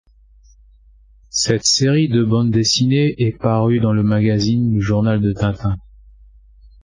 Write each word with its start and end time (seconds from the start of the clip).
Cette 1.29 1.63
série 1.67 2.07
de 2.07 2.23
bande 2.23 2.49
dessinée 2.49 3.13
est 3.21 3.37
parue 3.37 3.79
dans 3.79 3.93
le 3.93 4.01
magazine 4.01 4.73
le 4.73 4.81
journal 4.81 5.21
de 5.21 5.31
Tintin. 5.31 5.77